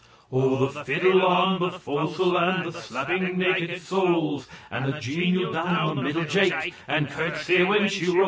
O! 0.31 0.65
the 0.65 0.83
fiddle 0.83 1.23
on 1.23 1.59
the 1.59 1.69
fo'c's'le, 1.77 2.57
and 2.57 2.65
the 2.73 2.81
slapping 2.81 3.37
naked 3.37 3.79
soles, 3.83 4.47
And 4.71 4.91
the 4.91 4.99
genial' 4.99 5.51
Down 5.53 5.95
the 5.95 6.01
middle 6.01 6.25
Jake, 6.25 6.73
and 6.87 7.07
curtsey 7.07 7.61
when 7.63 7.87
she 7.87 8.05
rolls! 8.07 8.19